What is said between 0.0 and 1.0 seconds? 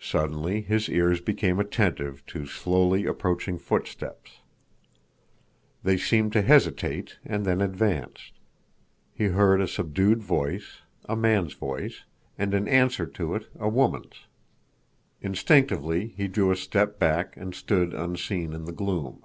Suddenly his